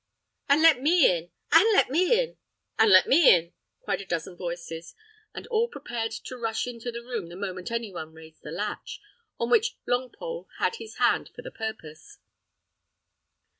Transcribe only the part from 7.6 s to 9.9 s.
any one raised the latch, on which